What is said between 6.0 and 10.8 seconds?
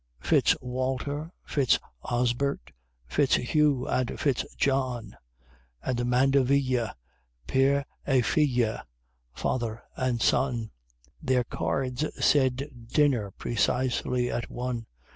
Mandevilles, père et filz (father and son);